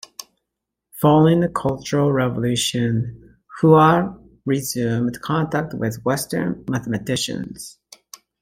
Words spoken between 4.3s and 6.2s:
resumed contact with